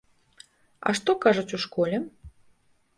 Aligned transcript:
А 0.87 0.95
што 1.01 1.17
кажуць 1.27 1.47
у 1.59 1.63
школе? 1.69 2.05